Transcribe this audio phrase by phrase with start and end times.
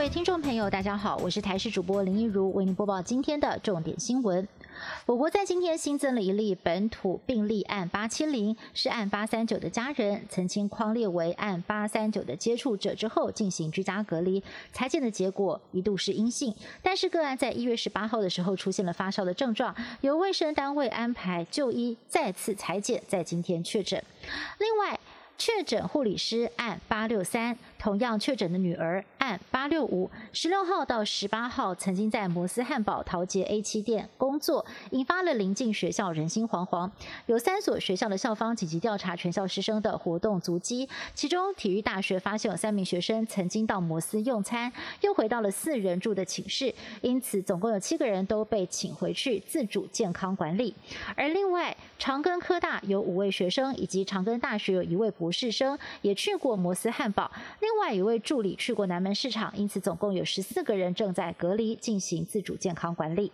[0.00, 4.48] 各位听众朋友，大家好，我是台视主播林一如，为您播报今天的重点新闻。
[5.04, 14.42] 我国在今天新增了一例本土病例，案八七零是案八三九的家人，曾经框列为案八三九的接触者之后进行居家隔离，
[14.72, 24.02] 裁检的结果一度是阴性，但是个案在一月十八号的时候出现了发烧的症状，由卫生单位安排就医，再次裁检，在今天确诊。
[24.56, 24.98] 另外，
[25.36, 27.58] 确诊护理师案八六三。
[27.80, 36.90] 同样确诊的女儿按八六五十六号到十八号曾经在摩斯汉堡桃杰 A 七店工作，引发了临近学校人心惶惶。
[37.24, 50.74] 有三所学校的校方紧急调查全校师生的活动足迹，其中体育大学发现有三名学生曾经到摩斯用餐，又回到了四人住的寝室，因此总共有七个人都被请回去自主健康管理。
[51.16, 57.30] 而另外长庚科大有五位学生，以及长庚大学有一位博士生也去过摩斯汉堡。
[57.60, 63.30] 另另外一位助理去过南门市场，因此总共有十四个人正在隔离进行自主健康管理。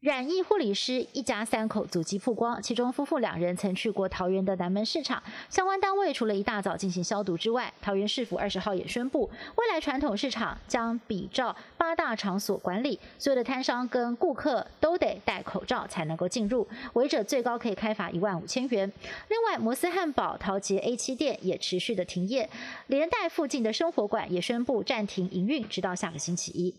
[0.00, 5.20] 染疫护理师一家三口祖籍曝光，其中夫妇两人曾去过桃园的南门市场。
[5.50, 18.92] 相关单位除了一大早进行消毒之外，桃园市府二十号也宣布，未来传统市场将比照八大场所管理，所有的摊商跟顾客都得戴口罩才能够进入，违者最高可以开罚一万五千元。
[19.26, 22.48] 另外，摩斯汉堡、桃捷 A 七店也持续的停业，
[22.86, 26.72] 连带附近的生活馆也宣布暂停营运，直到下个星期一。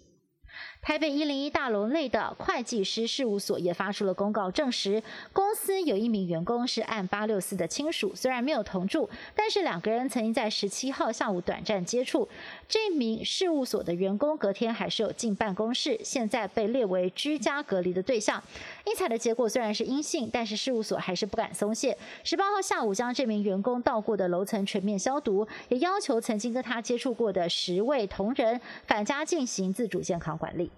[0.81, 12.27] 台北一零一大楼内的会计师事务所也发出了公告，证实公司有一名员工是按八六四的亲属，虽然没有同住，但是两个人曾经在十七号下午短暂接触。
[12.67, 18.41] 这名事务所的员工隔天还是有进办公室，现在被列为居家隔离的对象。
[18.85, 21.97] 应采的结果虽然是阴性，但是事务所还是不敢松懈。
[22.23, 30.71] 十八号下午将这名员工到过的楼层全面消毒，也要求曾经跟他接触过的十位同仁返家进行自主健康管理。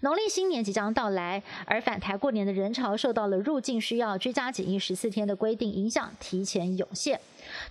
[0.00, 7.18] 农历新年即将到来，而返台过年的人潮受到了入境需要居家检疫十四天的规定影响，提前涌现。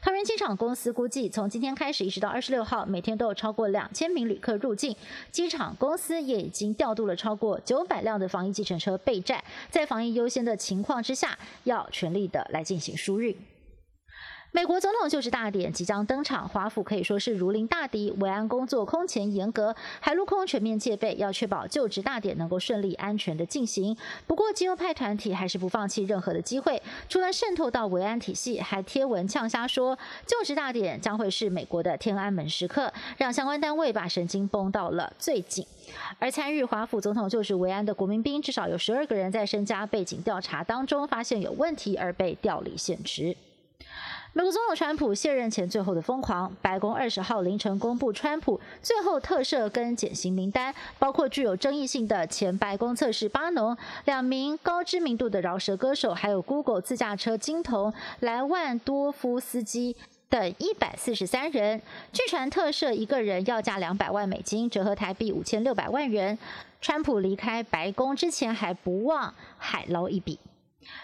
[0.02, 4.96] 桃园机场公司估计，从今天开始一直到二十六号，每天都有超过两千名旅客入境。
[5.32, 13.36] 机场公司也已经调度了超过九百辆的防疫计程车备战，在防疫优先的情况之下，要全力的来进行输运。
[14.54, 23.96] 美国总统就职大典即将登场，华府可以说是如临大敌，维安工作空前严格，海陆空全面戒备，要确保就职大典能够顺利安全的进行。
[24.28, 29.98] 不过，基右派团体还是不放弃任何的机会，除了渗透到维安体系，还贴文呛瞎说
[30.28, 35.66] 就职大典将会是美国的天安门时刻，让相关单位把神经绷到了最紧。
[36.20, 43.38] 而参与华府总统就职维安的国民兵，至少有十二个人在身家背景调查当中发现有问题而被调离现职。
[44.34, 53.76] 美国总统川普卸任前最后的疯狂，白宫二十号凌晨公布川普最后特赦跟减刑名单，包括具有争议性的前白宫测试巴农、
[54.06, 59.98] 两名高知名度的饶舌歌手，还有 Google 自驾车金童莱万多夫斯基
[60.30, 61.82] 等一百四十三人。
[62.14, 66.40] 据传特赦一个人要价两百万美金，折合台币五千六百万元。
[66.80, 70.40] 川普离开白宫之前还不忘海捞一笔。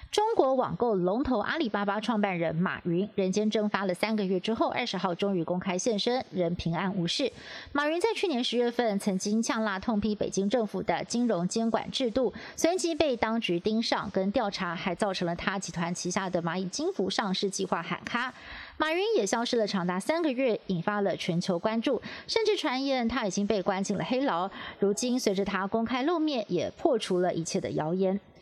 [0.09, 7.31] 中国网购龙头阿里巴巴创办人马云人间蒸发了三个月之后，二十号终于公开现身，人平安无事。
[7.73, 18.34] 马云在去年十月份曾经呛辣痛批北京政府的金融监管制度，随即被当局盯上跟调查，还造成了他集团旗下的蚂蚁金服上市计划喊卡。
[18.78, 24.50] 马云也消失了长达三个月，引发了全球关注，甚至传言他已经被关进了黑牢。
[24.79, 28.19] 如今随着他公开露面，也破除了一切的谣言。